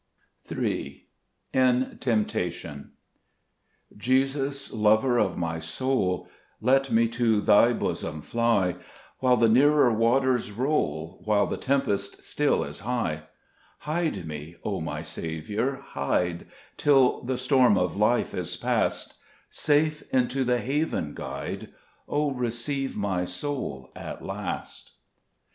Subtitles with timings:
[0.49, 1.03] 1fn
[1.53, 2.87] ^Temptation*
[3.95, 6.27] JESUS, Lover of my soul,
[6.59, 8.77] Let me to Thy bosom fly,
[9.19, 13.27] While the nearer waters roll, While the tempest still is high:
[13.81, 16.47] Hide me, O my Saviour, hide,
[16.77, 19.13] Till the storm of life is past;
[19.51, 21.71] Safe into the haven guide,
[22.09, 24.93] O receive my soul at last.